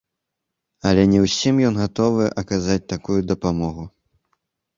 Але 0.91 1.03
не 1.11 1.19
ўсім 1.25 1.55
ён 1.67 1.77
гатовы 1.83 2.23
аказаць 2.43 2.79
такую 2.95 3.19
дапамогу. 3.35 3.83